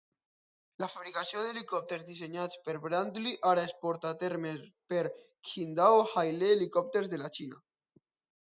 [0.83, 4.55] La fabricació d'helicòpters dissenyats per Brantly ara es porta a terme
[4.95, 5.05] per
[5.51, 7.63] Qingdao Hailie Helicopters de la Xina.